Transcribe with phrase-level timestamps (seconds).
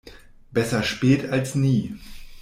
[0.51, 1.95] Besser spät als nie.